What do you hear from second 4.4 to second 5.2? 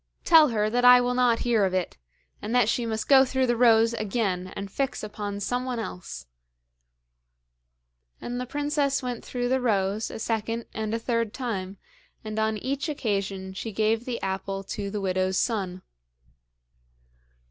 and fix